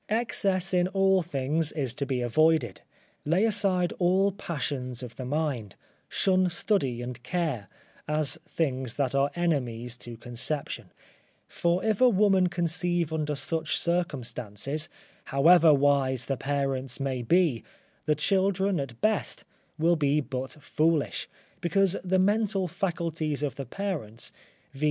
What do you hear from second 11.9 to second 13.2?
a woman conceive